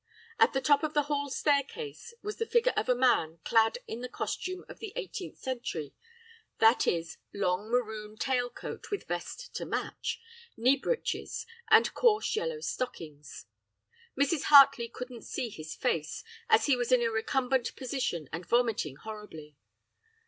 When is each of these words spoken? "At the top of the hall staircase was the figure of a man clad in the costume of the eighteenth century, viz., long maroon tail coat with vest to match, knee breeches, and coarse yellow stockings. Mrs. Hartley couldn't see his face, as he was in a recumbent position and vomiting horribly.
"At 0.39 0.53
the 0.53 0.61
top 0.61 0.81
of 0.81 0.95
the 0.95 1.03
hall 1.03 1.29
staircase 1.29 2.11
was 2.23 2.37
the 2.37 2.47
figure 2.47 2.73
of 2.75 2.89
a 2.89 2.95
man 2.95 3.37
clad 3.45 3.77
in 3.87 4.01
the 4.01 4.09
costume 4.09 4.65
of 4.67 4.79
the 4.79 4.93
eighteenth 4.95 5.37
century, 5.37 5.93
viz., 6.59 7.19
long 7.35 7.69
maroon 7.69 8.17
tail 8.17 8.49
coat 8.49 8.89
with 8.89 9.07
vest 9.07 9.53
to 9.53 9.63
match, 9.63 10.19
knee 10.57 10.75
breeches, 10.75 11.45
and 11.69 11.93
coarse 11.93 12.35
yellow 12.35 12.61
stockings. 12.61 13.45
Mrs. 14.19 14.45
Hartley 14.45 14.87
couldn't 14.89 15.21
see 15.21 15.49
his 15.49 15.75
face, 15.75 16.23
as 16.49 16.65
he 16.65 16.75
was 16.75 16.91
in 16.91 17.03
a 17.03 17.11
recumbent 17.11 17.75
position 17.75 18.27
and 18.33 18.43
vomiting 18.43 18.95
horribly. 18.95 19.55